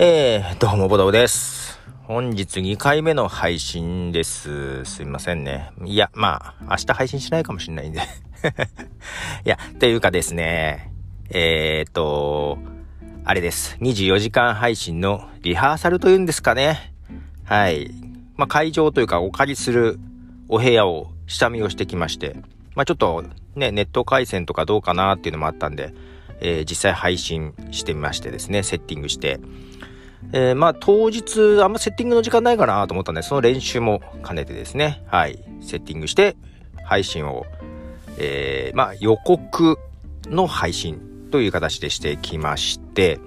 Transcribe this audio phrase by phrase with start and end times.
[0.00, 1.80] えー、どうも、ボドウです。
[2.04, 4.84] 本日2回目の配信です。
[4.84, 5.72] すいませんね。
[5.84, 7.98] いや、まあ、明日配信しないかもしんないんで
[9.44, 10.92] いや、というかですね、
[11.30, 12.58] えーと、
[13.24, 13.76] あれです。
[13.80, 16.94] 24時間配信のリハーサルというんですかね。
[17.42, 17.90] はい。
[18.36, 19.98] まあ、会場というかお借りする
[20.48, 22.36] お部屋を下見をしてきまして、
[22.76, 23.24] まあ、ちょっと
[23.56, 25.92] ね、ネット回線とかどうかなっていうのもあったんで、
[26.40, 29.40] えー、実際配信してみましてですね、セッティングして、
[30.32, 36.36] えー、まあ当日あんまセッティングの時間ないかなと思ったんで、その練習も兼ねてですね、はい、セッティングして
[36.84, 37.46] 配信を、
[38.18, 39.78] えー、まあ予告
[40.26, 43.18] の配信という形でしてきまして、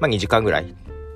[0.00, 0.74] まあ2時間ぐらい。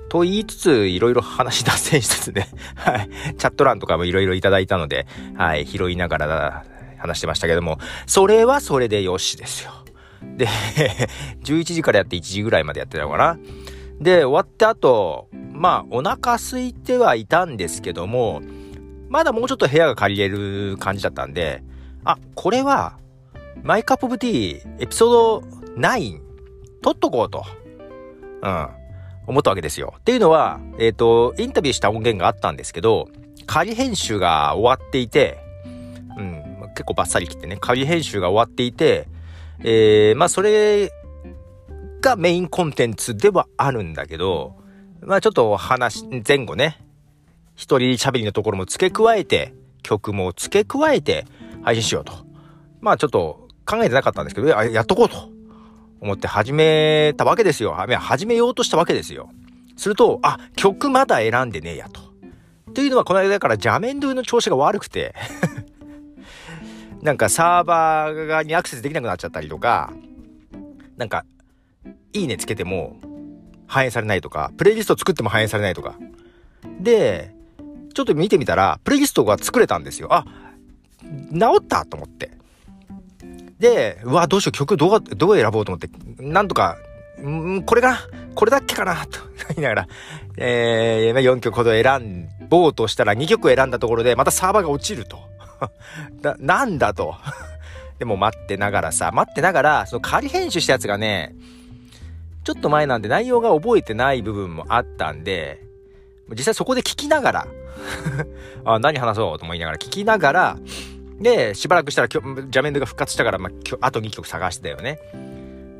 [0.09, 5.05] と言いつつ、いろいろ話脱線しつつね、 はい、チャット欄とかもいろいろいただいたので、
[5.35, 6.65] はい、拾いながら
[6.97, 9.73] 話してましたけども、それはそれでよしですよ。
[10.37, 10.47] で、
[11.43, 13.37] 11時からやって1時ぐらいまでやってたのかな。
[13.99, 18.41] で、終わって後、まあ、お腹空いてはいたんですけども、
[19.09, 21.63] まだもうちょっと部屋が借りれる感じだったんで、
[22.03, 22.97] あ、これは、
[23.63, 25.43] マイカップオブティーエピソード
[25.77, 26.21] 9、
[26.81, 27.43] 撮っとこうと、
[28.41, 28.69] うん、
[29.27, 29.95] 思ったわけですよ。
[29.97, 33.09] っていうのは、えっ、ー、と、インタビューした音源があったんですけど、
[33.45, 35.39] 仮編集が終わっていて、
[36.17, 36.43] うん、
[36.75, 39.07] 結構バッサリ切ってね、仮編集が終わっていて、
[39.63, 40.91] えー、まあ、それ
[42.07, 44.55] がメインコンテンツではあるんだけど、
[45.01, 46.81] まあちょっと話、前後ね、
[47.55, 51.25] 一人喋りのところも付け加えて、曲も付け加えて
[51.63, 52.13] 配信しようと。
[52.79, 55.29] まあちょっと考えてなかったんですけど、やっとこうと
[55.99, 57.73] 思って始めたわけですよ。
[57.73, 59.29] 始めようとしたわけですよ。
[59.75, 62.01] すると、あ、曲まだ選んでねえやと。
[62.73, 65.15] というのはこの間だからジャメンドゥの調子が悪くて
[67.01, 69.91] なんかサーバーにアクセスできなくなっちゃったりとか、
[70.95, 71.25] なんか
[72.13, 72.97] いいねつけても
[73.67, 75.95] 反映されないとか、プレイリスト作っても反映されないとか。
[76.79, 77.33] で、
[77.93, 80.13] ちょっと見てみたら、プレイリストが作れたんですよ。
[80.13, 80.25] あ、
[81.31, 82.31] 治ったと思って。
[83.59, 85.89] で、うわ、どうしよう、曲どう、どう選ぼうと思って、
[86.19, 86.77] なんとか、
[87.21, 87.99] んこれかな
[88.35, 89.87] これだっけかなと言いながら、
[90.37, 95.19] えー、4曲ほど選ぼうとしたら2曲選んだところで、またサーバーが落ちると。
[96.21, 97.15] な、なんだと。
[97.97, 101.33] でも待ってながらさ、待ってながら、その仮編集したやつがね、
[102.47, 105.61] ちょっと前なんで内容が覚えてない部分もあったんで、
[106.29, 107.47] 実際そこで聞きながら
[108.63, 110.57] あ、何話そうと思いながら聞きながら、
[111.19, 114.97] で、しばらくしたらジャメンドが復活したから、まあ、あと2曲探してたよね。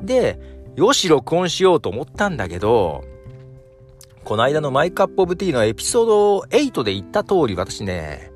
[0.02, 0.38] で、
[0.76, 3.02] よし録音しようと思ったんだけど、
[4.24, 8.30] この間のマイカップオブティーのエピソード8で言った通り、私ね、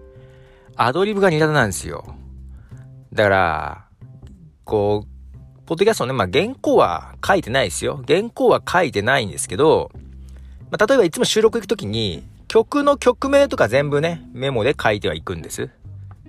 [0.74, 2.16] アドリブが苦手なんですよ。
[3.12, 3.84] だから、
[4.64, 5.11] こう、
[5.66, 8.02] ポッドキャストね、まあ、原稿は書いてないですよ。
[8.06, 9.90] 原稿は書いてないんですけど、
[10.70, 15.70] まあ、例えばいつも収録行くときに、曲の曲名とか全部ね、メモで書いてはいくんです。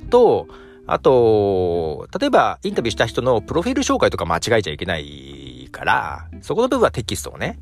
[0.10, 0.48] と、
[0.86, 7.58] あと、例えばインタビューした人のプロフィール紹介とか間違えちゃいけないから、そこの部分はテキストをね、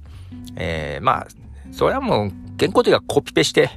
[0.56, 1.28] えー、まあ、
[1.72, 3.70] それはもう原稿というかコピペして、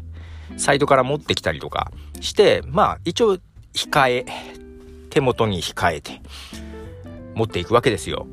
[0.56, 3.38] サイトから持ってきたりとかして、まあ、一応
[3.74, 4.26] 控え、
[5.10, 6.20] 手元に控えて、
[7.34, 8.26] 持っていくわけですよ。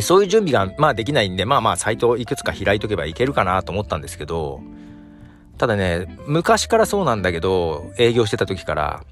[0.00, 4.60] そういう準備が、まあできないんで、まあまあサイトをいくつか開いとけばいけるかなと思ったんですけど、
[5.58, 9.04] ただね、昔からそうなんだけど、営業してた時から、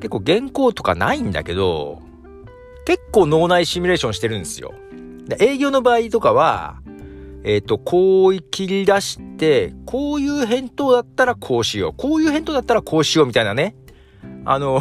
[0.00, 2.00] 結構原稿とかないんだけど、
[2.86, 4.72] 結構脳内シミュレーションしてるんですよ。
[5.26, 6.80] で営業の場合とかは、
[7.44, 11.94] えっ、ー、と、こう切り出して、こういう返答だったらこうしよう。
[11.96, 13.76] こういう返答だったらこうしようみたいなね。
[14.44, 14.80] あの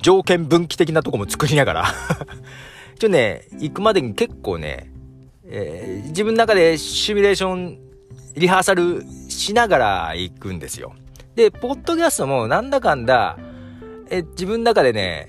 [0.00, 1.84] 条件分岐的なとこも作りながら
[2.98, 4.90] ちょね、行くまでに結構ね、
[5.46, 7.78] えー、自分の中でシミュレーション、
[8.36, 10.92] リハーサルしながら行くんですよ。
[11.36, 13.38] で、ポッドキャストもなんだかんだ、
[14.10, 15.28] え、自分の中でね、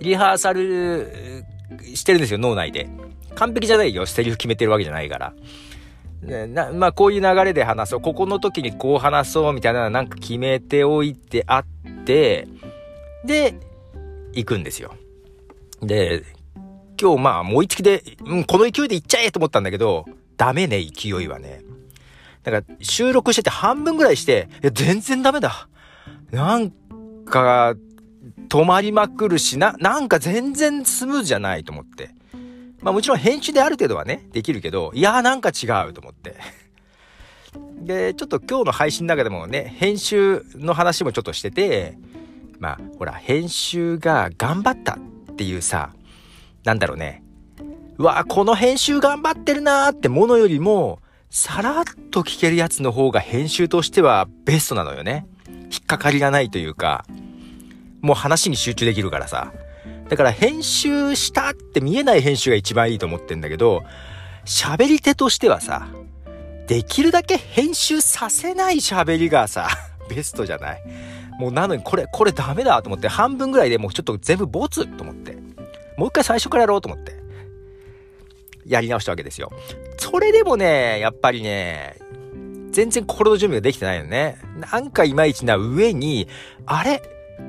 [0.00, 1.44] リハーサル
[1.94, 2.88] してるんですよ、脳内で。
[3.34, 5.34] 完璧じゃないよ、セリフ決めてるわけじゃないから。
[6.46, 8.00] なまあ、こういう流れで話そう。
[8.00, 11.64] ここの時にこう話そうみたいななんか決めておいてあっ
[12.06, 12.48] て、
[13.26, 13.54] で、
[14.36, 14.94] 行くんですよ。
[15.82, 16.22] で、
[17.00, 21.62] 今日まあ思いつきで、うん、この勢いで行っちゃえと思ったんだけど、ダメね、勢いはね。
[22.42, 25.68] だから収録してて半分ぐらいして、いや、全然ダメだ。
[26.30, 26.70] なん
[27.24, 27.74] か、
[28.48, 32.10] 止まりまくるし、な、なんか全然スムーズじゃないと思って。
[32.80, 36.36] まあもちろん編集である程度はね、できるけど、いやーなんか違うと思って。
[37.80, 41.96] で、ちょっと今日の配信の中でもね、編集の話もちょっとしてて、
[42.64, 45.90] まあ、ほら、編集が頑張ったっていうさ、
[46.64, 47.22] なんだろうね。
[47.98, 55.26] うわ、この編集頑張ってるなーってものよりも、さらっと聞けるやつの方が編集としてはベストなのよね。
[55.70, 57.04] 引っかかりがないというか、
[58.00, 59.52] もう話に集中できるからさ。
[60.08, 63.84] だから編集したって見えない編集が一番いいと思ってんだけど、
[64.46, 65.88] 喋り手としてはさ、
[66.66, 69.68] できるだけ編集させない喋りがさ、
[70.08, 70.82] ベストじゃない？
[71.38, 75.36] もうなのにこれ、これダメだと思って、半分ぐらいでもうちょっと全部ボツと思って、
[75.96, 77.14] もう一回最初からやろうと思って、
[78.66, 79.52] やり直したわけですよ。
[79.98, 81.96] それでもね、やっぱりね、
[82.70, 84.36] 全然心の準備ができてないよね。
[84.72, 86.28] なんかいまいちな上に、
[86.66, 87.02] あれ？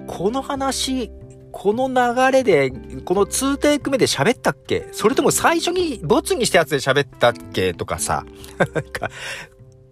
[0.08, 1.12] この話、
[1.52, 2.72] この流れで、
[3.06, 4.88] この2テイク目で喋ったっけ？
[4.92, 7.74] それとも最初にボツにしたやつで喋ったっけ？
[7.74, 8.26] とかさ、
[8.74, 9.10] なんか、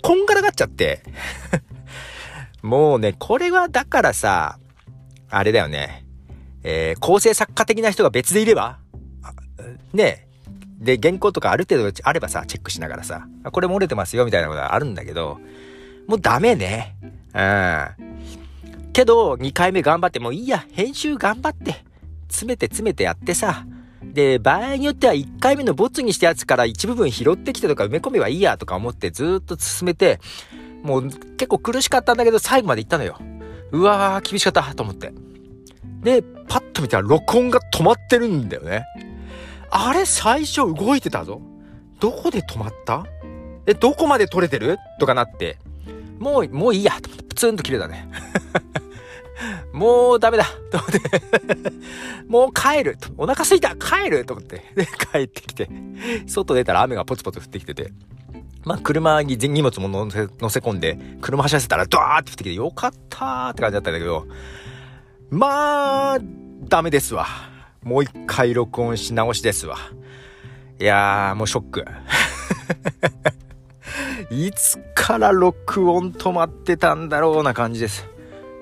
[0.02, 1.02] こんがらがっちゃって。
[2.64, 4.58] もうね、これはだからさ、
[5.30, 6.06] あれだよね。
[6.64, 8.80] えー、構成作家的な人が別でいれば
[9.92, 10.30] ね
[10.80, 15.40] で、原稿とかある程度あればさ、チェックしながらさ、これ漏れてますよみたいなことがあるんだけど、
[16.08, 16.96] もうダメね。
[17.34, 18.92] うん。
[18.92, 21.84] けど、2回目頑張って、もういいや、編集頑張って、
[22.28, 23.66] 詰めて詰めてやってさ、
[24.04, 30.20] で、場合によっては1回目のボツにしたやつから一部分拾ってきてとか埋め込めばいいやとか思ってずっと進めて、
[30.84, 33.18] もう結構苦しかったんだけど最後まで行ったのよ。
[33.72, 35.12] うわー、厳しかったと思って。
[36.02, 38.84] で、パッと見たら録音が止まってるんだよね。
[39.72, 41.42] あれ最初動いてたぞ。
[42.00, 43.06] どこで止まった？
[43.66, 44.78] え、どこまで撮れてる？
[45.00, 45.58] とかなって。
[46.20, 48.08] もう、もういいやと思って、プツンと切れたね。
[49.74, 51.02] もうダメだと思って
[52.28, 54.64] もう帰るお腹すいた帰ると思って。
[54.76, 55.70] で、帰ってきて、
[56.28, 57.92] 外出たら雨がポツポツ降ってきてて。
[58.66, 64.26] まあ、車に荷物も乗せ、乗せ込んで、車走らせたらドワーって降ってきて、よかったーって感じだったんだけど、
[65.30, 66.20] まあ、
[66.70, 67.28] ダメですわ。
[67.84, 69.78] もう一回録音し直しですわ。
[70.80, 71.86] いやー、もうショック。
[74.32, 78.08] いつから録音止まってたんだろうな感じです。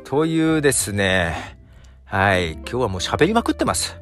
[0.04, 1.58] というですね、
[2.06, 3.96] はい、今日はもう喋りまくってます。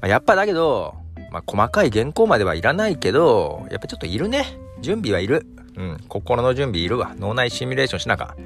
[0.00, 0.94] まあ、やっぱだけど、
[1.32, 4.44] まあ、細かい原稿まではいらないけど、やっぱちょっといるね。
[4.84, 5.46] 準備はいる。
[5.76, 7.14] うん、心の準備いるわ。
[7.18, 8.36] 脳内シミュレーションしなか。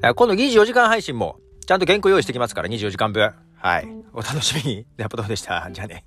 [0.00, 3.34] 今度24時間配信も、ちゃんと原稿用意してきますから、24時間分。
[3.56, 3.88] はい。
[4.14, 4.86] お楽しみに。
[4.96, 5.68] ヤポトでした。
[5.70, 6.04] じゃあね。